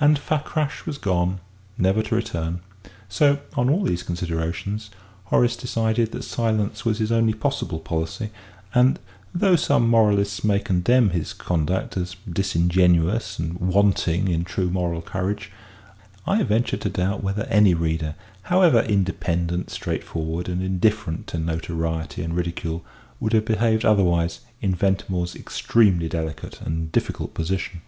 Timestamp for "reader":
17.74-18.14